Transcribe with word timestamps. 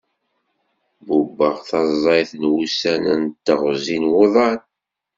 Bubbeɣ 1.05 1.55
taẓayt 1.69 2.31
n 2.41 2.43
wussan 2.51 3.03
d 3.27 3.35
teɣzi 3.45 3.97
n 4.03 4.05
wuḍan. 4.11 4.59